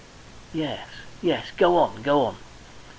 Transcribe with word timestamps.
Yes 0.51 0.87
yes. 1.21 1.51
Go 1.57 1.77
on. 1.77 2.01
Go 2.01 2.21
on!" 2.25 2.37